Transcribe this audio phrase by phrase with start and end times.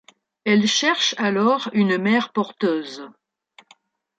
[0.45, 3.07] Elle cherche alors une mère porteuse.